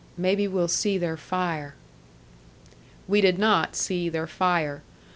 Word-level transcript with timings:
Maybe 0.17 0.47
we'll 0.47 0.67
see 0.67 0.97
their 0.97 1.15
fire." 1.15 1.75
We 3.07 3.21
did 3.21 3.37
not 3.37 3.75
see 3.75 4.09
their 4.09 4.25
fire. 4.25 4.81